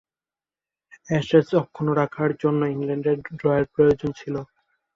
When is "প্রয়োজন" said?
3.73-4.09